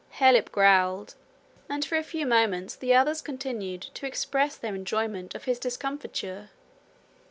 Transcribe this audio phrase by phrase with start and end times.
[0.15, 1.13] Harelip growled,
[1.69, 6.49] and for a few moments the others continued to express their enjoyment of his discomfiture.